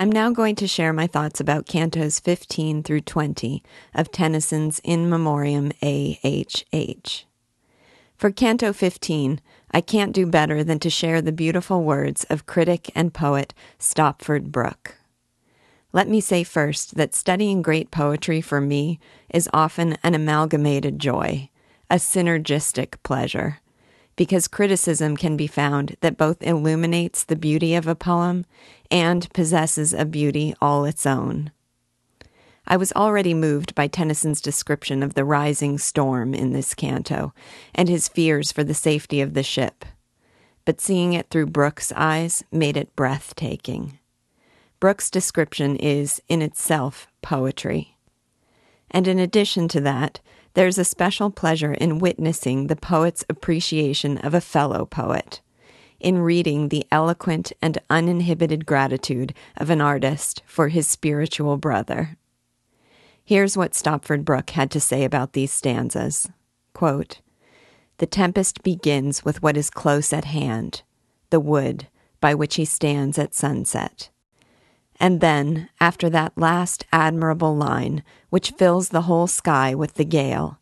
I'm 0.00 0.10
now 0.10 0.30
going 0.30 0.54
to 0.54 0.66
share 0.66 0.94
my 0.94 1.06
thoughts 1.06 1.40
about 1.40 1.66
cantos 1.66 2.22
15 2.22 2.82
through 2.82 3.02
20 3.02 3.62
of 3.94 4.10
Tennyson's 4.10 4.80
In 4.82 5.10
Memoriam 5.10 5.72
A.H.H. 5.82 7.26
For 8.16 8.30
Canto 8.30 8.72
15, 8.72 9.42
I 9.72 9.82
can't 9.82 10.14
do 10.14 10.24
better 10.24 10.64
than 10.64 10.78
to 10.78 10.88
share 10.88 11.20
the 11.20 11.32
beautiful 11.32 11.84
words 11.84 12.24
of 12.30 12.46
critic 12.46 12.90
and 12.94 13.12
poet 13.12 13.52
Stopford 13.78 14.50
Brooke. 14.50 14.94
Let 15.92 16.08
me 16.08 16.22
say 16.22 16.44
first 16.44 16.94
that 16.94 17.14
studying 17.14 17.60
great 17.60 17.90
poetry 17.90 18.40
for 18.40 18.62
me 18.62 19.00
is 19.28 19.50
often 19.52 19.98
an 20.02 20.14
amalgamated 20.14 20.98
joy, 20.98 21.50
a 21.90 21.96
synergistic 21.96 22.94
pleasure 23.02 23.59
because 24.20 24.48
criticism 24.48 25.16
can 25.16 25.34
be 25.34 25.46
found 25.46 25.96
that 26.02 26.18
both 26.18 26.42
illuminates 26.42 27.24
the 27.24 27.34
beauty 27.34 27.74
of 27.74 27.86
a 27.86 27.94
poem 27.94 28.44
and 28.90 29.32
possesses 29.32 29.94
a 29.94 30.04
beauty 30.04 30.54
all 30.60 30.84
its 30.84 31.06
own. 31.06 31.50
I 32.66 32.76
was 32.76 32.92
already 32.92 33.32
moved 33.32 33.74
by 33.74 33.86
Tennyson's 33.86 34.42
description 34.42 35.02
of 35.02 35.14
the 35.14 35.24
rising 35.24 35.78
storm 35.78 36.34
in 36.34 36.52
this 36.52 36.74
canto 36.74 37.32
and 37.74 37.88
his 37.88 38.08
fears 38.08 38.52
for 38.52 38.62
the 38.62 38.74
safety 38.74 39.22
of 39.22 39.32
the 39.32 39.42
ship, 39.42 39.86
but 40.66 40.82
seeing 40.82 41.14
it 41.14 41.30
through 41.30 41.46
Brooke's 41.46 41.90
eyes 41.96 42.44
made 42.52 42.76
it 42.76 42.94
breathtaking. 42.94 43.98
Brooke's 44.80 45.10
description 45.10 45.76
is, 45.76 46.20
in 46.28 46.42
itself, 46.42 47.06
poetry. 47.22 47.96
And 48.90 49.08
in 49.08 49.18
addition 49.18 49.66
to 49.68 49.80
that, 49.80 50.20
there's 50.54 50.78
a 50.78 50.84
special 50.84 51.30
pleasure 51.30 51.72
in 51.72 51.98
witnessing 51.98 52.66
the 52.66 52.76
poet's 52.76 53.24
appreciation 53.28 54.18
of 54.18 54.34
a 54.34 54.40
fellow 54.40 54.84
poet, 54.84 55.40
in 56.00 56.18
reading 56.18 56.68
the 56.68 56.86
eloquent 56.90 57.52
and 57.62 57.78
uninhibited 57.88 58.66
gratitude 58.66 59.34
of 59.56 59.70
an 59.70 59.80
artist 59.80 60.42
for 60.46 60.68
his 60.68 60.86
spiritual 60.86 61.56
brother. 61.56 62.16
Here's 63.24 63.56
what 63.56 63.74
Stopford 63.74 64.24
Brooke 64.24 64.50
had 64.50 64.70
to 64.72 64.80
say 64.80 65.04
about 65.04 65.34
these 65.34 65.52
stanzas 65.52 66.28
Quote, 66.72 67.20
The 67.98 68.06
tempest 68.06 68.62
begins 68.62 69.24
with 69.24 69.42
what 69.42 69.56
is 69.56 69.70
close 69.70 70.12
at 70.12 70.24
hand, 70.24 70.82
the 71.30 71.40
wood 71.40 71.86
by 72.20 72.34
which 72.34 72.56
he 72.56 72.64
stands 72.64 73.18
at 73.18 73.34
sunset. 73.34 74.10
And 75.02 75.22
then, 75.22 75.70
after 75.80 76.10
that 76.10 76.36
last 76.36 76.84
admirable 76.92 77.56
line, 77.56 78.04
which 78.28 78.50
fills 78.50 78.90
the 78.90 79.02
whole 79.02 79.26
sky 79.26 79.74
with 79.74 79.94
the 79.94 80.04
gale, 80.04 80.58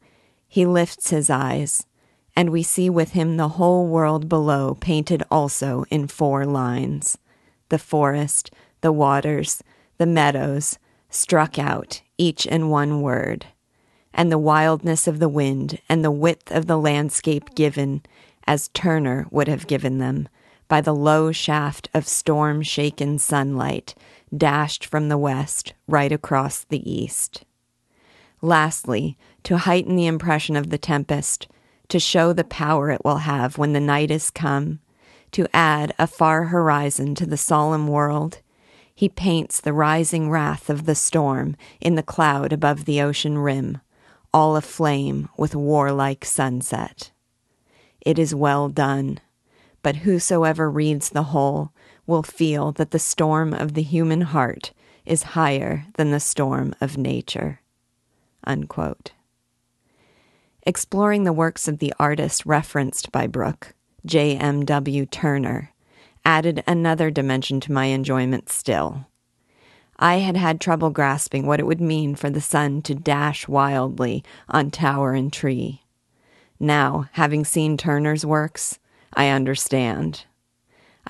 he 0.47 0.65
lifts 0.65 1.11
his 1.11 1.29
eyes, 1.29 1.87
and 2.37 2.51
we 2.51 2.63
see 2.63 2.89
with 2.89 3.13
him 3.13 3.37
the 3.37 3.49
whole 3.49 3.89
world 3.89 4.29
below 4.29 4.77
painted 4.81 5.25
also 5.29 5.85
in 5.91 6.07
four 6.07 6.47
lines. 6.47 7.19
The 7.69 7.81
forest, 7.81 8.53
the 8.81 8.93
waters, 8.93 9.61
the 9.99 10.07
meadows, 10.07 10.79
struck 11.11 11.59
out, 11.59 12.01
each 12.17 12.47
in 12.47 12.69
one 12.69 13.03
word, 13.03 13.47
and 14.15 14.31
the 14.31 14.39
wildness 14.39 15.09
of 15.09 15.19
the 15.19 15.29
wind 15.29 15.81
and 15.89 16.05
the 16.05 16.13
width 16.13 16.53
of 16.53 16.67
the 16.67 16.79
landscape 16.79 17.57
given, 17.57 18.03
as 18.47 18.69
Turner 18.69 19.27
would 19.33 19.49
have 19.49 19.67
given 19.67 19.99
them, 19.99 20.29
by 20.69 20.81
the 20.81 20.95
low 20.95 21.33
shaft 21.33 21.89
of 21.93 22.07
storm 22.07 22.63
shaken 22.63 23.19
sunlight 23.19 23.95
dashed 24.37 24.85
from 24.85 25.09
the 25.09 25.19
west 25.19 25.75
right 25.87 26.13
across 26.13 26.65
the 26.65 26.91
east. 26.91 27.45
Lastly, 28.41 29.17
to 29.45 29.59
heighten 29.59 29.97
the 29.97 30.07
impression 30.07 30.57
of 30.57 30.71
the 30.71 30.79
tempest, 30.79 31.49
to 31.89 31.99
show 31.99 32.33
the 32.33 32.45
power 32.45 32.91
it 32.91 33.05
will 33.05 33.19
have 33.19 33.59
when 33.59 33.73
the 33.73 33.81
night 33.81 34.11
is 34.11 34.31
come, 34.31 34.81
to 35.33 35.49
add 35.55 35.95
a 35.99 36.07
far 36.07 36.45
horizon 36.45 37.15
to 37.15 37.27
the 37.27 37.37
solemn 37.37 37.89
world, 37.89 38.41
he 38.95 39.09
paints 39.09 39.61
the 39.61 39.73
rising 39.73 40.31
wrath 40.31 40.69
of 40.69 40.85
the 40.85 40.95
storm 40.95 41.57
in 41.81 41.95
the 41.95 42.03
cloud 42.03 42.53
above 42.53 42.85
the 42.85 43.01
ocean 43.01 43.39
rim, 43.39 43.81
all 44.33 44.57
aflame 44.57 45.29
with 45.37 45.55
warlike 45.55 46.25
sunset. 46.25 47.11
It 48.01 48.19
is 48.19 48.35
well 48.35 48.69
done, 48.69 49.21
but 49.83 49.97
whosoever 49.97 50.71
reads 50.71 51.11
the 51.11 51.25
whole 51.25 51.73
will 52.09 52.25
feel 52.25 52.73
that 52.73 52.91
the 52.91 52.99
storm 52.99 53.55
of 53.55 53.75
the 53.75 53.83
human 53.83 54.23
heart 54.23 54.73
is 55.07 55.35
higher 55.35 55.85
than 55.95 56.11
the 56.11 56.19
storm 56.19 56.75
of 56.81 56.99
nature. 56.99 57.61
Unquote. 58.43 59.13
Exploring 60.65 61.25
the 61.25 61.33
works 61.33 61.69
of 61.69 61.79
the 61.79 61.95
artist 61.99 62.45
referenced 62.45 63.13
by 63.13 63.27
Brooke, 63.27 63.75
J.M.W. 64.05 65.07
Turner, 65.07 65.73
added 66.25 66.65
another 66.67 67.11
dimension 67.11 67.61
to 67.61 67.73
my 67.73 67.87
enjoyment 67.87 68.49
still. 68.49 69.07
I 69.99 70.17
had 70.17 70.37
had 70.37 70.61
trouble 70.61 70.91
grasping 70.91 71.47
what 71.47 71.61
it 71.61 71.67
would 71.67 71.81
mean 71.81 72.15
for 72.15 72.31
the 72.31 72.41
sun 72.41 72.83
to 72.83 72.95
dash 72.95 73.49
wildly 73.49 74.25
on 74.49 74.71
tower 74.71 75.13
and 75.13 75.33
tree. 75.33 75.83
Now, 76.61 77.09
having 77.13 77.45
seen 77.45 77.77
Turner's 77.77 78.25
works, 78.25 78.79
I 79.15 79.29
understand. 79.29 80.25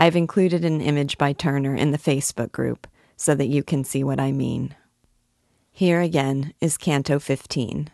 I've 0.00 0.14
included 0.14 0.64
an 0.64 0.80
image 0.80 1.18
by 1.18 1.32
Turner 1.32 1.74
in 1.74 1.90
the 1.90 1.98
Facebook 1.98 2.52
group 2.52 2.86
so 3.16 3.34
that 3.34 3.48
you 3.48 3.64
can 3.64 3.82
see 3.82 4.04
what 4.04 4.20
I 4.20 4.30
mean. 4.30 4.76
Here 5.72 6.00
again 6.00 6.54
is 6.60 6.76
Canto 6.76 7.18
15. 7.18 7.90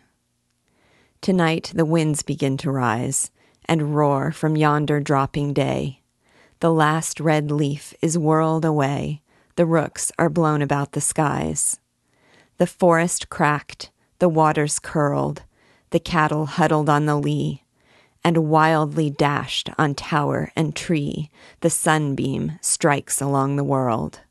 Tonight 1.21 1.71
the 1.73 1.83
winds 1.83 2.21
begin 2.21 2.57
to 2.57 2.69
rise 2.69 3.31
and 3.65 3.95
roar 3.95 4.31
from 4.31 4.55
yonder 4.55 4.99
dropping 4.99 5.51
day. 5.53 6.03
The 6.59 6.71
last 6.71 7.19
red 7.19 7.49
leaf 7.49 7.95
is 8.03 8.19
whirled 8.19 8.65
away, 8.65 9.23
the 9.55 9.65
rooks 9.65 10.11
are 10.19 10.29
blown 10.29 10.61
about 10.61 10.91
the 10.91 11.01
skies. 11.01 11.79
The 12.57 12.67
forest 12.67 13.29
cracked, 13.29 13.89
the 14.19 14.29
waters 14.29 14.77
curled, 14.77 15.41
the 15.89 15.99
cattle 15.99 16.45
huddled 16.45 16.87
on 16.87 17.07
the 17.07 17.15
lea, 17.15 17.63
and 18.25 18.49
wildly 18.49 19.07
dashed 19.07 19.69
on 19.77 19.93
tower 19.93 20.51
and 20.55 20.75
tree, 20.75 21.29
the 21.59 21.69
sunbeam 21.69 22.53
strikes 22.59 23.21
along 23.21 23.55
the 23.55 23.63
world. 23.63 24.21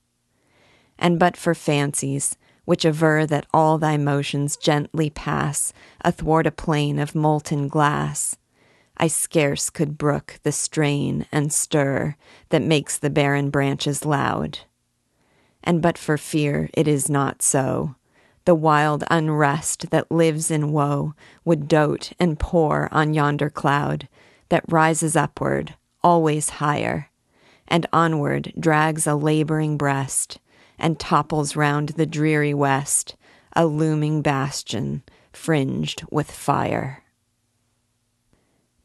And 0.99 1.16
but 1.16 1.37
for 1.37 1.55
fancies, 1.55 2.37
which 2.65 2.84
aver 2.84 3.25
that 3.25 3.47
all 3.55 3.78
thy 3.78 3.97
motions 3.97 4.56
gently 4.56 5.10
pass 5.10 5.72
athwart 6.05 6.44
a 6.44 6.50
plane 6.50 6.99
of 6.99 7.15
molten 7.15 7.69
glass, 7.69 8.37
I 8.97 9.06
scarce 9.06 9.71
could 9.71 9.97
brook 9.97 10.41
the 10.43 10.50
strain 10.50 11.26
and 11.31 11.53
stir 11.53 12.16
that 12.49 12.62
makes 12.62 12.99
the 12.99 13.11
barren 13.11 13.49
branches 13.49 14.05
loud. 14.05 14.59
And 15.62 15.81
but 15.81 15.99
for 15.99 16.19
fear 16.19 16.69
it 16.75 16.88
is 16.88 17.09
not 17.09 17.43
so, 17.43 17.94
the 18.44 18.55
wild 18.55 19.05
unrest 19.10 19.91
that 19.91 20.10
lives 20.10 20.50
in 20.50 20.72
woe 20.72 21.15
would 21.44 21.66
dote 21.66 22.12
and 22.19 22.38
pore 22.38 22.88
on 22.93 23.15
yonder 23.15 23.49
cloud 23.49 24.09
that 24.50 24.65
rises 24.71 25.16
upward, 25.16 25.75
always 26.03 26.50
higher, 26.50 27.10
and 27.66 27.87
onward 27.93 28.53
drags 28.59 29.06
a 29.06 29.15
laboring 29.15 29.77
breast, 29.77 30.38
and 30.78 30.99
topples 31.00 31.56
round 31.56 31.91
the 31.91 32.06
dreary 32.06 32.53
west, 32.53 33.16
a 33.56 33.66
looming 33.66 34.21
bastion 34.21 35.03
fringed 35.32 36.05
with 36.11 36.31
fire. 36.31 37.03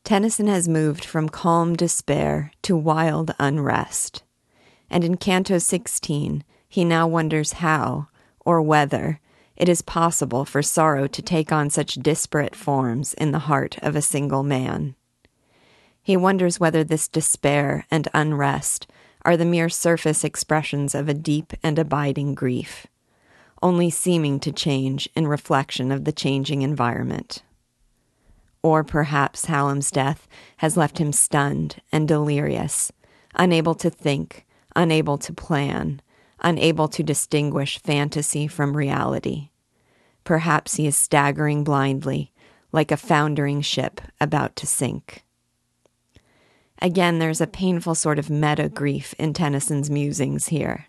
Tennyson 0.04 0.48
has 0.48 0.68
moved 0.68 1.04
from 1.04 1.30
calm 1.30 1.76
despair 1.76 2.52
to 2.62 2.76
wild 2.76 3.36
unrest, 3.38 4.24
and 4.90 5.04
in 5.04 5.18
Canto 5.18 5.58
16 5.58 6.44
he 6.68 6.86
now 6.86 7.08
wonders 7.08 7.54
how, 7.54 8.08
or 8.46 8.62
whether, 8.62 9.20
it 9.60 9.68
is 9.68 9.82
possible 9.82 10.46
for 10.46 10.64
sorrow 10.64 11.06
to 11.06 11.22
take 11.22 11.52
on 11.52 11.70
such 11.70 11.96
disparate 11.96 12.56
forms 12.56 13.14
in 13.16 13.32
the 13.32 13.40
heart 13.40 13.78
of 13.82 13.96
a 13.96 14.02
single 14.02 14.42
man. 14.42 14.96
He 16.02 16.16
wonders 16.16 16.60
whether 16.60 16.84
this 16.84 17.10
despair 17.10 17.86
and 17.92 18.08
unrest 18.14 18.88
are 19.26 19.36
the 19.36 19.46
mere 19.46 19.68
surface 19.68 20.24
expressions 20.24 20.96
of 20.96 21.10
a 21.10 21.14
deep 21.14 21.54
and 21.62 21.78
abiding 21.78 22.36
grief, 22.36 22.88
only 23.62 23.90
seeming 23.90 24.40
to 24.40 24.52
change 24.54 25.10
in 25.14 25.28
reflection 25.28 25.92
of 25.92 26.06
the 26.06 26.14
changing 26.14 26.62
environment. 26.62 27.44
Or 28.64 28.84
perhaps 28.84 29.46
Hallam's 29.46 29.92
death 29.92 30.28
has 30.58 30.78
left 30.78 31.00
him 31.00 31.12
stunned 31.12 31.82
and 31.92 32.08
delirious, 32.08 32.92
unable 33.36 33.76
to 33.76 33.90
think, 33.90 34.46
unable 34.76 35.18
to 35.18 35.34
plan, 35.34 36.02
unable 36.42 36.88
to 36.88 37.04
distinguish 37.04 37.80
fantasy 37.82 38.48
from 38.48 38.76
reality. 38.76 39.49
Perhaps 40.30 40.76
he 40.76 40.86
is 40.86 40.96
staggering 40.96 41.64
blindly, 41.64 42.32
like 42.72 42.92
a 42.92 42.98
foundering 42.98 43.62
ship 43.62 44.00
about 44.22 44.56
to 44.58 44.68
sink. 44.68 45.24
Again, 46.80 47.18
there's 47.18 47.42
a 47.42 47.48
painful 47.48 47.96
sort 47.96 48.20
of 48.20 48.30
meta 48.30 48.70
grief 48.70 49.16
in 49.18 49.34
Tennyson's 49.34 49.90
musings 49.90 50.50
here. 50.50 50.86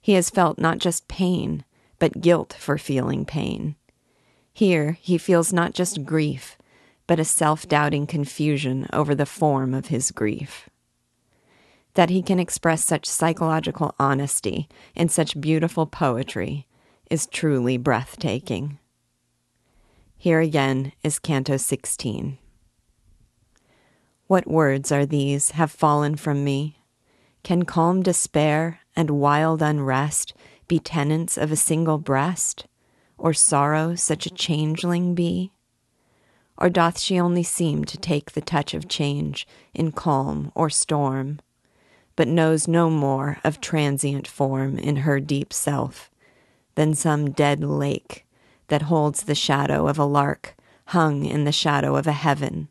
He 0.00 0.14
has 0.14 0.28
felt 0.28 0.58
not 0.58 0.78
just 0.78 1.06
pain, 1.06 1.64
but 2.00 2.20
guilt 2.20 2.56
for 2.58 2.76
feeling 2.76 3.24
pain. 3.24 3.76
Here, 4.52 4.98
he 5.00 5.18
feels 5.18 5.52
not 5.52 5.72
just 5.72 6.04
grief, 6.04 6.58
but 7.06 7.20
a 7.20 7.24
self 7.24 7.68
doubting 7.68 8.08
confusion 8.08 8.88
over 8.92 9.14
the 9.14 9.24
form 9.24 9.72
of 9.72 9.86
his 9.86 10.10
grief. 10.10 10.68
That 11.94 12.10
he 12.10 12.22
can 12.22 12.40
express 12.40 12.84
such 12.84 13.06
psychological 13.06 13.94
honesty 14.00 14.68
in 14.96 15.08
such 15.08 15.40
beautiful 15.40 15.86
poetry 15.86 16.66
is 17.10 17.26
truly 17.26 17.76
breathtaking. 17.76 18.78
Here 20.16 20.40
again 20.40 20.92
is 21.02 21.18
Canto 21.18 21.56
16. 21.56 22.38
What 24.26 24.46
words 24.48 24.90
are 24.90 25.04
these 25.04 25.50
have 25.50 25.70
fallen 25.70 26.16
from 26.16 26.42
me? 26.44 26.78
Can 27.42 27.64
calm 27.64 28.02
despair 28.02 28.80
and 28.96 29.10
wild 29.10 29.60
unrest 29.60 30.32
be 30.66 30.78
tenants 30.78 31.36
of 31.36 31.52
a 31.52 31.56
single 31.56 31.98
breast? 31.98 32.66
Or 33.18 33.34
sorrow 33.34 33.94
such 33.94 34.24
a 34.24 34.30
changeling 34.30 35.14
be? 35.14 35.52
Or 36.56 36.70
doth 36.70 36.98
she 36.98 37.20
only 37.20 37.42
seem 37.42 37.84
to 37.84 37.98
take 37.98 38.32
the 38.32 38.40
touch 38.40 38.72
of 38.72 38.88
change 38.88 39.46
in 39.74 39.92
calm 39.92 40.52
or 40.54 40.70
storm, 40.70 41.40
but 42.16 42.28
knows 42.28 42.66
no 42.66 42.88
more 42.88 43.38
of 43.44 43.60
transient 43.60 44.26
form 44.26 44.78
in 44.78 44.96
her 44.96 45.20
deep 45.20 45.52
self 45.52 46.10
than 46.74 46.94
some 46.94 47.30
dead 47.30 47.62
lake 47.62 48.26
that 48.68 48.82
holds 48.82 49.22
the 49.22 49.34
shadow 49.34 49.86
of 49.88 49.98
a 49.98 50.04
lark 50.04 50.56
hung 50.88 51.24
in 51.24 51.44
the 51.44 51.52
shadow 51.52 51.96
of 51.96 52.06
a 52.06 52.12
heaven? 52.12 52.68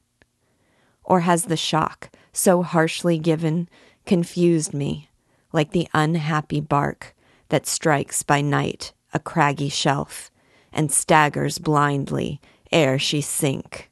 Or 1.04 1.22
has 1.22 1.46
the 1.46 1.58
shock, 1.58 2.10
so 2.32 2.64
harshly 2.64 3.18
given, 3.18 3.70
confused 4.06 4.74
me, 4.74 5.10
like 5.52 5.72
the 5.72 5.88
unhappy 5.94 6.60
bark 6.60 7.16
that 7.50 7.68
strikes 7.68 8.24
by 8.24 8.42
night 8.42 8.94
a 9.14 9.20
craggy 9.20 9.70
shelf 9.70 10.32
and 10.72 10.92
staggers 10.92 11.60
blindly 11.60 12.42
ere 12.72 12.98
she 12.98 13.22
sink, 13.22 13.92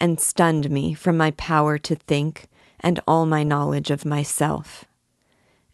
and 0.00 0.20
stunned 0.20 0.70
me 0.70 0.94
from 0.94 1.16
my 1.16 1.32
power 1.32 1.76
to 1.76 1.96
think 1.96 2.46
and 2.80 3.00
all 3.06 3.26
my 3.26 3.42
knowledge 3.42 3.90
of 3.90 4.04
myself, 4.04 4.84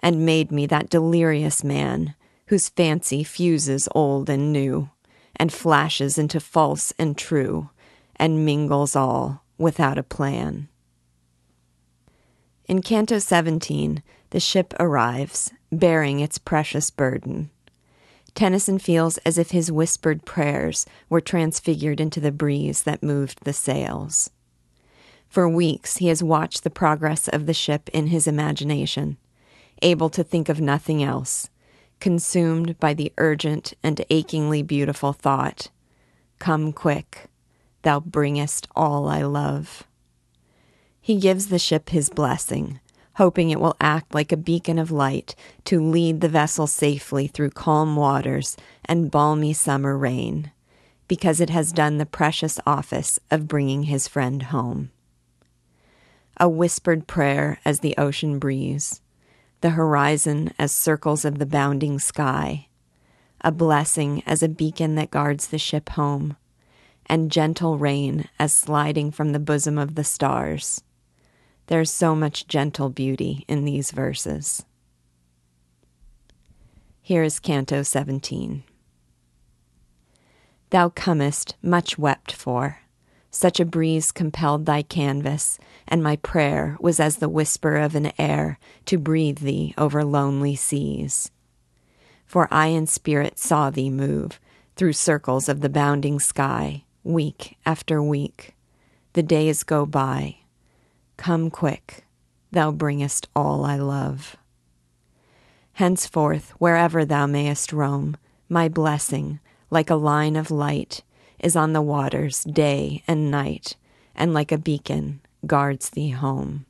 and 0.00 0.24
made 0.24 0.50
me 0.50 0.64
that 0.66 0.88
delirious 0.88 1.62
man 1.62 2.14
whose 2.46 2.68
fancy 2.68 3.24
fuses 3.24 3.88
old 3.94 4.28
and 4.28 4.52
new, 4.52 4.90
and 5.36 5.52
flashes 5.52 6.18
into 6.18 6.38
false 6.40 6.92
and 6.98 7.16
true, 7.16 7.70
and 8.16 8.44
mingles 8.44 8.94
all 8.94 9.42
without 9.58 9.98
a 9.98 10.02
plan. 10.02 10.68
In 12.66 12.80
Canto 12.80 13.18
17, 13.18 14.02
the 14.30 14.40
ship 14.40 14.72
arrives, 14.80 15.52
bearing 15.70 16.20
its 16.20 16.38
precious 16.38 16.90
burden. 16.90 17.50
Tennyson 18.34 18.78
feels 18.78 19.18
as 19.18 19.38
if 19.38 19.50
his 19.50 19.70
whispered 19.70 20.24
prayers 20.24 20.86
were 21.08 21.20
transfigured 21.20 22.00
into 22.00 22.20
the 22.20 22.32
breeze 22.32 22.82
that 22.82 23.02
moved 23.02 23.44
the 23.44 23.52
sails. 23.52 24.30
For 25.28 25.48
weeks, 25.48 25.98
he 25.98 26.08
has 26.08 26.22
watched 26.22 26.64
the 26.64 26.70
progress 26.70 27.28
of 27.28 27.46
the 27.46 27.54
ship 27.54 27.88
in 27.92 28.08
his 28.08 28.26
imagination, 28.26 29.18
able 29.82 30.08
to 30.10 30.24
think 30.24 30.48
of 30.48 30.60
nothing 30.60 31.02
else, 31.02 31.50
consumed 32.04 32.78
by 32.78 32.92
the 32.92 33.10
urgent 33.16 33.72
and 33.82 34.04
achingly 34.10 34.62
beautiful 34.62 35.14
thought 35.14 35.70
Come 36.38 36.70
quick, 36.70 37.30
thou 37.80 37.98
bringest 37.98 38.68
all 38.76 39.08
I 39.08 39.22
love. 39.22 39.84
He 41.00 41.18
gives 41.18 41.46
the 41.46 41.58
ship 41.58 41.88
his 41.88 42.10
blessing, 42.10 42.78
hoping 43.14 43.48
it 43.48 43.58
will 43.58 43.74
act 43.80 44.14
like 44.14 44.32
a 44.32 44.36
beacon 44.36 44.78
of 44.78 44.90
light 44.90 45.34
to 45.64 45.82
lead 45.82 46.20
the 46.20 46.28
vessel 46.28 46.66
safely 46.66 47.26
through 47.26 47.52
calm 47.52 47.96
waters 47.96 48.54
and 48.84 49.10
balmy 49.10 49.54
summer 49.54 49.96
rain, 49.96 50.52
because 51.08 51.40
it 51.40 51.48
has 51.48 51.72
done 51.72 51.96
the 51.96 52.04
precious 52.04 52.60
office 52.66 53.18
of 53.30 53.48
bringing 53.48 53.84
his 53.84 54.08
friend 54.08 54.42
home. 54.42 54.90
A 56.36 56.50
whispered 56.50 57.06
prayer 57.06 57.60
as 57.64 57.80
the 57.80 57.94
ocean 57.96 58.38
breeze, 58.38 59.00
the 59.64 59.70
horizon 59.70 60.52
as 60.60 60.70
circles 60.70 61.24
of 61.24 61.38
the 61.38 61.46
bounding 61.46 61.98
sky, 61.98 62.68
a 63.40 63.50
blessing 63.50 64.22
as 64.26 64.44
a 64.44 64.48
beacon 64.48 64.94
that 64.94 65.10
guards 65.10 65.48
the 65.48 65.58
ship 65.58 65.88
home, 65.88 66.36
and 67.06 67.32
gentle 67.32 67.78
rain 67.78 68.28
as 68.38 68.52
sliding 68.52 69.10
from 69.10 69.32
the 69.32 69.40
bosom 69.40 69.78
of 69.78 69.96
the 69.96 70.04
stars 70.04 70.84
there's 71.66 71.90
so 71.90 72.14
much 72.14 72.46
gentle 72.46 72.90
beauty 72.90 73.44
in 73.48 73.64
these 73.64 73.90
verses. 73.90 74.64
Here 77.00 77.22
is 77.22 77.40
Canto 77.40 77.82
17. 77.82 78.64
Thou 80.70 80.88
comest 80.90 81.56
much 81.62 81.98
wept 81.98 82.32
for. 82.32 82.80
Such 83.34 83.58
a 83.58 83.64
breeze 83.64 84.12
compelled 84.12 84.64
thy 84.64 84.82
canvas, 84.82 85.58
and 85.88 86.04
my 86.04 86.14
prayer 86.14 86.76
was 86.78 87.00
as 87.00 87.16
the 87.16 87.28
whisper 87.28 87.74
of 87.74 87.96
an 87.96 88.12
air 88.16 88.60
to 88.86 88.96
breathe 88.96 89.38
thee 89.38 89.74
over 89.76 90.04
lonely 90.04 90.54
seas. 90.54 91.32
For 92.24 92.46
I 92.52 92.68
in 92.68 92.86
spirit 92.86 93.40
saw 93.40 93.70
thee 93.70 93.90
move 93.90 94.38
through 94.76 94.92
circles 94.92 95.48
of 95.48 95.62
the 95.62 95.68
bounding 95.68 96.20
sky, 96.20 96.84
week 97.02 97.58
after 97.66 98.00
week. 98.00 98.54
The 99.14 99.24
days 99.24 99.64
go 99.64 99.84
by, 99.84 100.36
Come 101.16 101.50
quick, 101.50 102.04
thou 102.52 102.70
bringest 102.70 103.26
all 103.34 103.64
I 103.64 103.74
love. 103.74 104.36
Henceforth, 105.72 106.50
wherever 106.58 107.04
thou 107.04 107.26
mayest 107.26 107.72
roam, 107.72 108.16
my 108.48 108.68
blessing, 108.68 109.40
like 109.70 109.90
a 109.90 109.96
line 109.96 110.36
of 110.36 110.52
light, 110.52 111.02
is 111.44 111.54
on 111.54 111.72
the 111.72 111.82
waters 111.82 112.42
day 112.42 113.04
and 113.06 113.30
night, 113.30 113.76
and 114.16 114.34
like 114.34 114.50
a 114.50 114.58
beacon 114.58 115.20
guards 115.46 115.90
thee 115.90 116.10
home. 116.10 116.66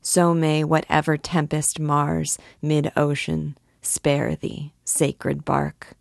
So 0.00 0.34
may 0.34 0.62
whatever 0.62 1.16
tempest 1.16 1.80
mars 1.80 2.38
mid 2.60 2.92
ocean 2.96 3.58
spare 3.80 4.36
thee, 4.36 4.72
sacred 4.84 5.44
bark, 5.44 5.94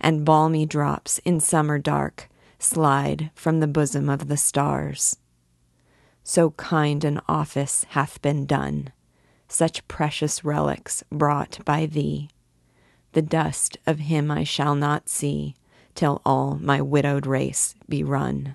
and 0.00 0.24
balmy 0.24 0.66
drops 0.66 1.18
in 1.24 1.40
summer 1.40 1.78
dark 1.78 2.28
slide 2.60 3.30
from 3.34 3.58
the 3.58 3.66
bosom 3.66 4.08
of 4.08 4.28
the 4.28 4.36
stars 4.36 5.16
so 6.28 6.50
kind 6.50 7.04
an 7.04 7.20
office 7.28 7.86
hath 7.90 8.20
been 8.20 8.46
done, 8.46 8.92
such 9.46 9.86
precious 9.86 10.44
relics 10.44 11.04
brought 11.08 11.64
by 11.64 11.86
thee. 11.86 12.28
The 13.12 13.22
dust 13.22 13.78
of 13.86 14.00
him 14.00 14.28
I 14.28 14.42
shall 14.42 14.74
not 14.74 15.08
see 15.08 15.54
till 15.96 16.22
all 16.24 16.58
my 16.60 16.80
widowed 16.80 17.26
race 17.26 17.74
be 17.88 18.04
run. 18.04 18.54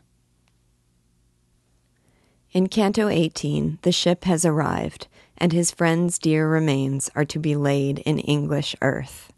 In 2.54 2.68
Canto 2.68 3.08
18, 3.08 3.80
the 3.82 3.92
ship 3.92 4.26
has 4.26 4.46
arrived, 4.46 5.08
and 5.38 5.52
his 5.52 5.72
friend's 5.72 6.20
dear 6.20 6.48
remains 6.48 7.10
are 7.16 7.26
to 7.26 7.40
be 7.40 7.56
laid 7.56 8.00
in 8.00 8.20
English 8.20 8.76
earth. 8.82 9.32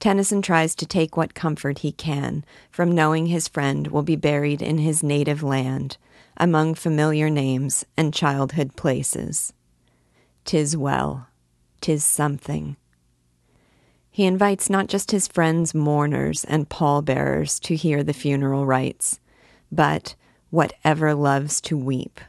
Tennyson 0.00 0.42
tries 0.42 0.74
to 0.74 0.86
take 0.86 1.16
what 1.16 1.34
comfort 1.34 1.78
he 1.78 1.92
can 1.92 2.44
from 2.70 2.90
knowing 2.90 3.26
his 3.26 3.46
friend 3.46 3.86
will 3.86 4.02
be 4.02 4.16
buried 4.16 4.60
in 4.60 4.78
his 4.78 5.02
native 5.02 5.44
land, 5.44 5.96
among 6.36 6.74
familiar 6.74 7.30
names 7.30 7.84
and 7.96 8.12
childhood 8.12 8.74
places. 8.74 9.52
Tis 10.44 10.76
well, 10.76 11.28
tis 11.80 12.02
something. 12.02 12.76
He 14.14 14.26
invites 14.26 14.68
not 14.68 14.88
just 14.88 15.10
his 15.10 15.26
friends, 15.26 15.74
mourners, 15.74 16.44
and 16.44 16.68
pallbearers 16.68 17.58
to 17.60 17.74
hear 17.74 18.04
the 18.04 18.12
funeral 18.12 18.66
rites, 18.66 19.18
but 19.72 20.14
whatever 20.50 21.14
loves 21.14 21.62
to 21.62 21.78
weep, 21.78 22.20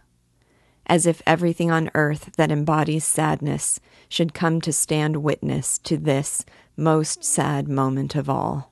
as 0.87 1.05
if 1.05 1.21
everything 1.27 1.71
on 1.71 1.91
earth 1.93 2.31
that 2.37 2.51
embodies 2.51 3.03
sadness 3.03 3.81
should 4.07 4.33
come 4.33 4.61
to 4.61 4.71
stand 4.71 5.17
witness 5.17 5.77
to 5.79 5.97
this 5.97 6.45
most 6.77 7.21
sad 7.21 7.67
moment 7.67 8.15
of 8.15 8.29
all. 8.29 8.71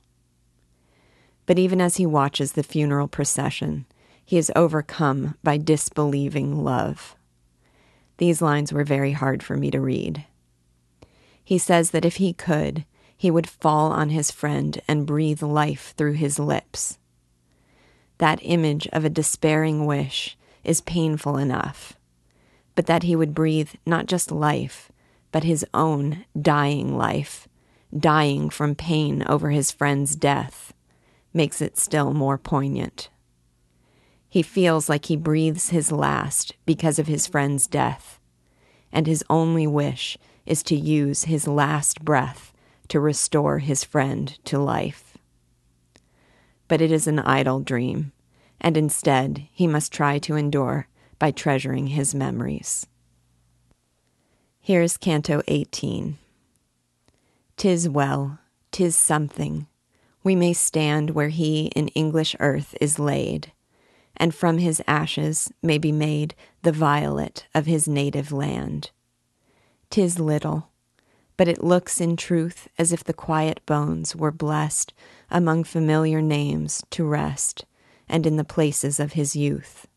But 1.44 1.58
even 1.58 1.82
as 1.82 1.96
he 1.96 2.06
watches 2.06 2.52
the 2.52 2.62
funeral 2.62 3.08
procession, 3.08 3.84
he 4.24 4.38
is 4.38 4.50
overcome 4.56 5.36
by 5.42 5.58
disbelieving 5.58 6.64
love. 6.64 7.14
These 8.16 8.40
lines 8.40 8.72
were 8.72 8.84
very 8.84 9.12
hard 9.12 9.42
for 9.42 9.58
me 9.58 9.70
to 9.70 9.80
read. 9.82 10.24
He 11.44 11.58
says 11.58 11.90
that 11.90 12.06
if 12.06 12.16
he 12.16 12.32
could, 12.32 12.86
he 13.22 13.30
would 13.30 13.48
fall 13.48 13.92
on 13.92 14.10
his 14.10 14.32
friend 14.32 14.82
and 14.88 15.06
breathe 15.06 15.42
life 15.42 15.94
through 15.96 16.14
his 16.14 16.40
lips. 16.40 16.98
That 18.18 18.40
image 18.42 18.88
of 18.88 19.04
a 19.04 19.08
despairing 19.08 19.86
wish 19.86 20.36
is 20.64 20.80
painful 20.80 21.36
enough, 21.36 21.92
but 22.74 22.86
that 22.86 23.04
he 23.04 23.14
would 23.14 23.32
breathe 23.32 23.70
not 23.86 24.06
just 24.06 24.32
life, 24.32 24.90
but 25.30 25.44
his 25.44 25.64
own 25.72 26.24
dying 26.36 26.96
life, 26.96 27.46
dying 27.96 28.50
from 28.50 28.74
pain 28.74 29.22
over 29.28 29.50
his 29.50 29.70
friend's 29.70 30.16
death, 30.16 30.74
makes 31.32 31.62
it 31.62 31.78
still 31.78 32.12
more 32.12 32.36
poignant. 32.36 33.08
He 34.28 34.42
feels 34.42 34.88
like 34.88 35.04
he 35.04 35.16
breathes 35.16 35.68
his 35.68 35.92
last 35.92 36.56
because 36.66 36.98
of 36.98 37.06
his 37.06 37.28
friend's 37.28 37.68
death, 37.68 38.18
and 38.90 39.06
his 39.06 39.22
only 39.30 39.68
wish 39.68 40.18
is 40.44 40.64
to 40.64 40.74
use 40.74 41.26
his 41.26 41.46
last 41.46 42.04
breath 42.04 42.51
to 42.88 43.00
restore 43.00 43.58
his 43.58 43.84
friend 43.84 44.38
to 44.44 44.58
life. 44.58 45.16
But 46.68 46.80
it 46.80 46.92
is 46.92 47.06
an 47.06 47.18
idle 47.18 47.60
dream, 47.60 48.12
and 48.60 48.76
instead 48.76 49.46
he 49.52 49.66
must 49.66 49.92
try 49.92 50.18
to 50.20 50.36
endure 50.36 50.88
by 51.18 51.30
treasuring 51.30 51.88
his 51.88 52.14
memories. 52.14 52.86
Here's 54.60 54.96
Canto 54.96 55.42
18. 55.48 56.18
Tis 57.56 57.88
well, 57.88 58.38
tis 58.70 58.96
something. 58.96 59.66
We 60.24 60.34
may 60.34 60.52
stand 60.52 61.10
where 61.10 61.28
he 61.28 61.66
in 61.76 61.88
English 61.88 62.34
earth 62.40 62.74
is 62.80 62.98
laid, 62.98 63.52
and 64.16 64.34
from 64.34 64.58
his 64.58 64.82
ashes 64.86 65.52
may 65.62 65.78
be 65.78 65.92
made 65.92 66.34
the 66.62 66.72
violet 66.72 67.46
of 67.54 67.66
his 67.66 67.88
native 67.88 68.32
land. 68.32 68.90
Tis 69.90 70.18
little, 70.18 70.71
but 71.42 71.48
it 71.48 71.64
looks 71.64 72.00
in 72.00 72.16
truth 72.16 72.68
as 72.78 72.92
if 72.92 73.02
the 73.02 73.12
quiet 73.12 73.60
bones 73.66 74.14
were 74.14 74.30
blessed 74.30 74.94
among 75.28 75.64
familiar 75.64 76.22
names 76.22 76.84
to 76.88 77.02
rest, 77.02 77.64
and 78.08 78.28
in 78.28 78.36
the 78.36 78.44
places 78.44 79.00
of 79.00 79.14
his 79.14 79.34
youth. 79.34 79.88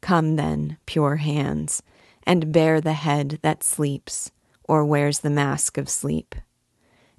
Come 0.00 0.36
then, 0.36 0.78
pure 0.86 1.16
hands, 1.16 1.82
and 2.22 2.52
bear 2.52 2.80
the 2.80 2.94
head 2.94 3.38
that 3.42 3.62
sleeps 3.62 4.32
or 4.64 4.82
wears 4.82 5.20
the 5.20 5.28
mask 5.28 5.76
of 5.76 5.90
sleep. 5.90 6.34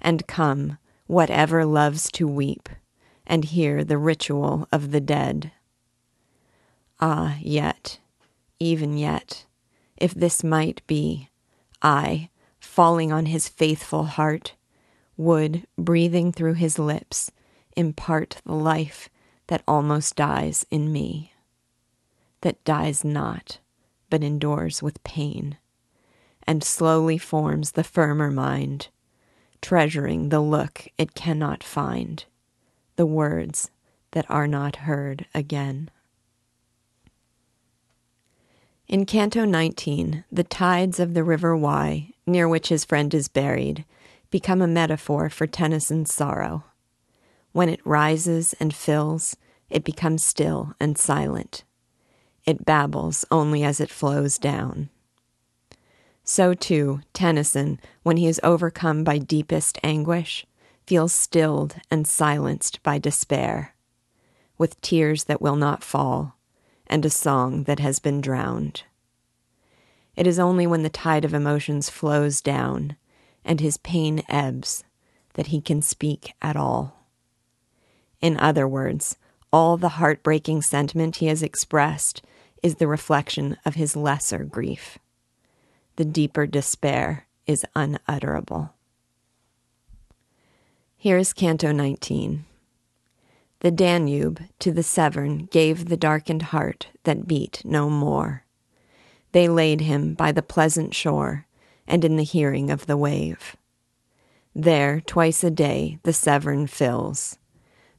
And 0.00 0.26
come, 0.26 0.78
whatever 1.06 1.64
loves 1.64 2.10
to 2.14 2.26
weep, 2.26 2.68
and 3.24 3.44
hear 3.44 3.84
the 3.84 3.98
ritual 3.98 4.66
of 4.72 4.90
the 4.90 5.00
dead. 5.00 5.52
Ah, 6.98 7.36
yet, 7.40 8.00
even 8.58 8.98
yet, 8.98 9.46
if 9.96 10.12
this 10.12 10.42
might 10.42 10.84
be, 10.88 11.28
I, 11.80 12.30
falling 12.72 13.12
on 13.12 13.26
his 13.26 13.50
faithful 13.50 14.04
heart, 14.04 14.54
would, 15.18 15.66
breathing 15.76 16.32
through 16.32 16.54
his 16.54 16.78
lips, 16.78 17.30
impart 17.76 18.40
the 18.46 18.54
life 18.54 19.10
that 19.48 19.62
almost 19.68 20.16
dies 20.16 20.64
in 20.70 20.90
me, 20.90 21.34
that 22.40 22.64
dies 22.64 23.04
not 23.04 23.58
but 24.08 24.24
endures 24.24 24.82
with 24.82 25.04
pain, 25.04 25.58
and 26.46 26.64
slowly 26.64 27.18
forms 27.18 27.72
the 27.72 27.84
firmer 27.84 28.30
mind, 28.30 28.88
treasuring 29.60 30.30
the 30.30 30.40
look 30.40 30.88
it 30.96 31.14
cannot 31.14 31.62
find, 31.62 32.24
the 32.96 33.04
words 33.04 33.70
that 34.12 34.24
are 34.30 34.48
not 34.48 34.76
heard 34.76 35.26
again. 35.34 35.90
In 38.88 39.04
Canto 39.04 39.44
19, 39.44 40.24
the 40.32 40.44
tides 40.44 40.98
of 40.98 41.12
the 41.12 41.22
River 41.22 41.54
Wye, 41.54 42.11
near 42.26 42.48
which 42.48 42.68
his 42.68 42.84
friend 42.84 43.12
is 43.14 43.28
buried, 43.28 43.84
become 44.30 44.62
a 44.62 44.66
metaphor 44.66 45.28
for 45.28 45.46
Tennyson's 45.46 46.14
sorrow. 46.14 46.64
When 47.52 47.68
it 47.68 47.84
rises 47.84 48.54
and 48.60 48.74
fills, 48.74 49.36
it 49.68 49.84
becomes 49.84 50.24
still 50.24 50.74
and 50.80 50.96
silent 50.96 51.64
it 52.44 52.64
babbles 52.64 53.24
only 53.30 53.62
as 53.62 53.80
it 53.80 53.90
flows 53.90 54.38
down. 54.38 54.88
So 56.24 56.54
too, 56.54 57.00
Tennyson, 57.12 57.80
when 58.02 58.16
he 58.16 58.26
is 58.26 58.40
overcome 58.42 59.04
by 59.04 59.18
deepest 59.18 59.78
anguish, 59.82 60.46
feels 60.86 61.12
stilled 61.12 61.76
and 61.90 62.06
silenced 62.06 62.82
by 62.82 62.98
despair, 62.98 63.74
with 64.58 64.80
tears 64.80 65.24
that 65.24 65.42
will 65.42 65.56
not 65.56 65.84
fall, 65.84 66.36
and 66.86 67.04
a 67.04 67.10
song 67.10 67.64
that 67.64 67.78
has 67.78 67.98
been 67.98 68.20
drowned. 68.20 68.84
It 70.16 70.26
is 70.26 70.38
only 70.38 70.66
when 70.66 70.82
the 70.82 70.90
tide 70.90 71.24
of 71.24 71.34
emotions 71.34 71.88
flows 71.88 72.40
down 72.40 72.96
and 73.44 73.60
his 73.60 73.78
pain 73.78 74.22
ebbs 74.28 74.84
that 75.34 75.48
he 75.48 75.60
can 75.60 75.82
speak 75.82 76.34
at 76.42 76.56
all. 76.56 77.06
In 78.20 78.36
other 78.36 78.68
words, 78.68 79.16
all 79.52 79.76
the 79.76 79.90
heartbreaking 79.90 80.62
sentiment 80.62 81.16
he 81.16 81.26
has 81.26 81.42
expressed 81.42 82.22
is 82.62 82.76
the 82.76 82.86
reflection 82.86 83.56
of 83.64 83.74
his 83.74 83.96
lesser 83.96 84.44
grief. 84.44 84.98
The 85.96 86.04
deeper 86.04 86.46
despair 86.46 87.26
is 87.46 87.66
unutterable. 87.74 88.74
Here 90.96 91.18
is 91.18 91.32
Canto 91.32 91.72
19. 91.72 92.44
The 93.60 93.70
Danube 93.70 94.40
to 94.60 94.72
the 94.72 94.82
Severn 94.82 95.46
gave 95.46 95.88
the 95.88 95.96
darkened 95.96 96.42
heart 96.42 96.88
that 97.04 97.26
beat 97.26 97.62
no 97.64 97.90
more. 97.90 98.44
They 99.32 99.48
laid 99.48 99.80
him 99.80 100.14
by 100.14 100.32
the 100.32 100.42
pleasant 100.42 100.94
shore 100.94 101.46
and 101.86 102.04
in 102.04 102.16
the 102.16 102.22
hearing 102.22 102.70
of 102.70 102.86
the 102.86 102.96
wave. 102.96 103.56
There, 104.54 105.00
twice 105.00 105.42
a 105.42 105.50
day, 105.50 105.98
the 106.02 106.12
Severn 106.12 106.66
fills. 106.66 107.38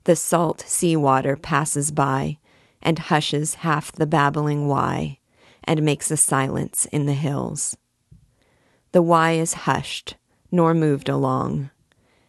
The 0.06 0.16
salt 0.16 0.62
sea 0.62 0.96
water 0.96 1.36
passes 1.36 1.92
by 1.92 2.38
and 2.84 3.00
hushes 3.00 3.56
half 3.56 3.92
the 3.92 4.06
babbling 4.06 4.68
Wye, 4.68 5.18
and 5.64 5.82
makes 5.82 6.12
a 6.12 6.18
silence 6.18 6.86
in 6.92 7.06
the 7.06 7.14
hills. 7.14 7.78
The 8.92 9.02
Wye 9.02 9.32
is 9.34 9.54
hushed, 9.54 10.18
nor 10.52 10.74
moved 10.74 11.08
along, 11.08 11.72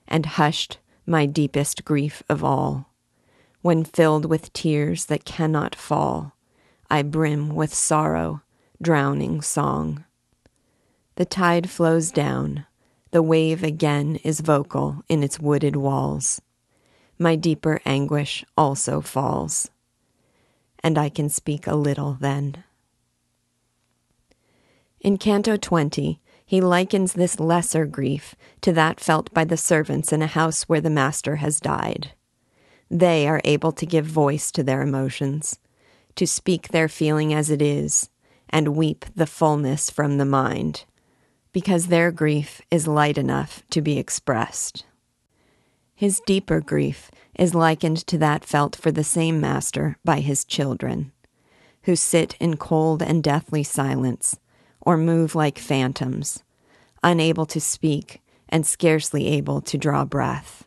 and 0.07 0.25
hushed 0.25 0.79
my 1.05 1.27
deepest 1.27 1.85
grief 1.85 2.23
of 2.29 2.45
all. 2.45 2.95
When 3.61 3.85
filled 3.85 4.27
with 4.27 4.53
tears 4.53 5.07
that 5.07 5.25
cannot 5.25 5.75
fall, 5.75 6.37
I 6.89 7.03
brim 7.03 7.55
with 7.55 7.75
sorrow, 7.75 8.43
drowning 8.85 9.43
song. 9.43 10.05
The 11.17 11.25
tide 11.25 11.69
flows 11.69 12.13
down, 12.13 12.67
the 13.11 13.23
wave 13.23 13.65
again 13.65 14.21
is 14.23 14.41
vocal 14.41 15.03
in 15.09 15.23
its 15.25 15.41
wooded 15.41 15.75
walls. 15.75 16.41
My 17.19 17.35
deeper 17.35 17.81
anguish 17.85 18.45
also 18.57 19.01
falls 19.01 19.71
and 20.85 20.99
I 20.99 21.09
can 21.09 21.31
speak 21.31 21.67
a 21.67 21.75
little 21.75 22.19
then. 22.21 22.63
In 25.01 25.17
Canto 25.17 25.57
20, 25.57 26.21
he 26.45 26.61
likens 26.61 27.15
this 27.15 27.41
lesser 27.41 27.87
grief 27.87 28.35
to 28.61 28.73
that 28.75 29.01
felt 29.01 29.33
by 29.33 29.45
the 29.45 29.57
servants 29.57 30.13
in 30.13 30.21
a 30.21 30.27
house 30.27 30.65
where 30.65 30.83
the 30.83 30.91
master 30.91 31.37
has 31.37 31.59
died. 31.59 32.13
They 32.91 33.27
are 33.27 33.41
able 33.45 33.73
to 33.73 33.87
give 33.87 34.05
voice 34.05 34.53
to 34.53 34.63
their 34.63 34.83
emotions, 34.83 35.59
to 36.17 36.27
speak 36.27 36.69
their 36.69 36.89
feeling 36.89 37.33
as 37.33 37.49
it 37.49 37.63
is, 37.63 38.11
and 38.51 38.77
weep 38.77 39.05
the 39.15 39.27
fullness 39.27 39.91
from 39.91 40.19
the 40.19 40.25
mind, 40.25 40.85
because 41.53 41.87
their 41.87 42.11
grief 42.11 42.61
is 42.71 42.87
light 42.87 43.19
enough 43.19 43.63
to 43.71 43.81
be 43.81 43.99
expressed. 43.99 44.85
His 45.95 46.21
deeper 46.27 46.61
grief 46.61 47.11
is 47.39 47.55
likened 47.55 48.07
to 48.09 48.19
that 48.19 48.45
felt 48.45 48.75
for 48.75 48.91
the 48.91 49.05
same 49.05 49.41
master 49.41 49.97
by 50.05 50.21
his 50.21 50.45
children, 50.45 51.13
who 51.85 51.97
sit 51.97 52.37
in 52.41 52.57
cold 52.57 53.03
and 53.03 53.23
deathly 53.23 53.63
silence, 53.63 54.39
or 54.81 54.97
move 54.97 55.35
like 55.35 55.59
phantoms, 55.59 56.43
unable 57.03 57.47
to 57.47 57.61
speak 57.61 58.23
and 58.49 58.67
scarcely 58.67 59.29
able 59.29 59.61
to 59.61 59.79
draw 59.79 60.05
breath. 60.05 60.65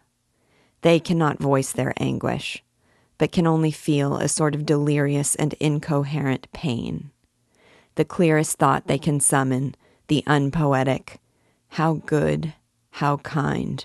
They 0.81 0.99
cannot 0.99 1.39
voice 1.39 1.71
their 1.71 1.93
anguish, 1.97 2.63
but 3.17 3.31
can 3.31 3.47
only 3.47 3.71
feel 3.71 4.17
a 4.17 4.27
sort 4.27 4.55
of 4.55 4.65
delirious 4.65 5.35
and 5.35 5.53
incoherent 5.59 6.51
pain. 6.53 7.11
The 7.97 8.05
clearest 8.05 8.59
thought 8.59 8.85
they 8.85 8.99
can 8.99 9.19
summon, 9.19 9.73
the 10.07 10.23
unpoetic, 10.27 11.19
how 11.69 11.95
good, 12.05 12.53
how 12.91 13.17
kind 13.17 13.83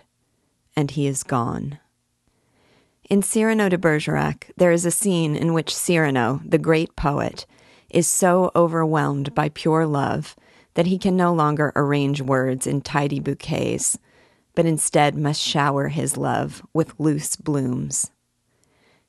and 0.77 0.91
he 0.91 1.07
is 1.07 1.23
gone. 1.23 1.79
In 3.09 3.23
Cyrano 3.23 3.71
de 3.71 3.79
Bergerac, 3.79 4.51
there 4.59 4.71
is 4.71 4.85
a 4.85 4.91
scene 4.91 5.35
in 5.35 5.55
which 5.55 5.75
Cyrano, 5.75 6.43
the 6.45 6.59
great 6.59 6.95
poet, 6.95 7.47
is 7.89 8.07
so 8.07 8.51
overwhelmed 8.55 9.35
by 9.35 9.49
pure 9.49 9.87
love 9.87 10.37
that 10.75 10.87
he 10.87 10.99
can 10.99 11.17
no 11.17 11.33
longer 11.33 11.73
arrange 11.75 12.21
words 12.21 12.67
in 12.67 12.83
tidy 12.83 13.19
bouquets, 13.19 13.99
but 14.55 14.67
instead 14.67 15.17
must 15.17 15.41
shower 15.41 15.89
his 15.89 16.19
love 16.19 16.63
with 16.75 16.93
loose 17.01 17.35
blooms. 17.37 18.11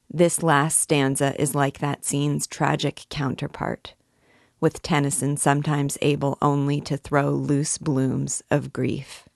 This 0.09 0.41
last 0.41 0.79
stanza 0.79 1.35
is 1.41 1.53
like 1.53 1.79
that 1.79 2.05
scene's 2.05 2.47
tragic 2.47 3.05
counterpart, 3.09 3.95
with 4.63 4.81
Tennyson 4.81 5.35
sometimes 5.35 5.97
able 6.01 6.37
only 6.41 6.79
to 6.79 6.95
throw 6.95 7.31
loose 7.31 7.77
blooms 7.77 8.41
of 8.49 8.71
grief. 8.71 9.27